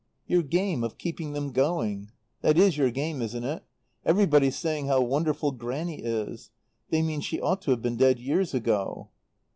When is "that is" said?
2.41-2.75